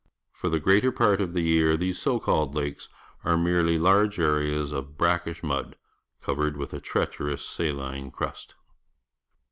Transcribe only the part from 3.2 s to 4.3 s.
are merely large